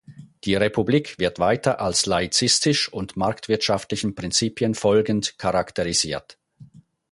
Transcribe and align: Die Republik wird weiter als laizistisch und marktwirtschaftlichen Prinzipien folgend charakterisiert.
Die 0.45 0.55
Republik 0.55 1.19
wird 1.19 1.37
weiter 1.37 1.79
als 1.79 2.07
laizistisch 2.07 2.91
und 2.91 3.17
marktwirtschaftlichen 3.17 4.15
Prinzipien 4.15 4.73
folgend 4.73 5.37
charakterisiert. 5.37 6.39